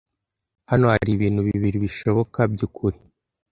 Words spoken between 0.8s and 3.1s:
hari ibintu bibiri bishoboka byukuri